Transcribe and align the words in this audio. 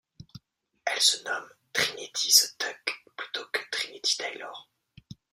Elle 0.83 0.99
se 0.99 1.23
nomme 1.25 1.47
Trinity 1.71 2.33
The 2.33 2.57
Tuck 2.57 3.03
plutôt 3.15 3.45
que 3.53 3.59
Trinity 3.71 4.17
Taylor. 4.17 4.67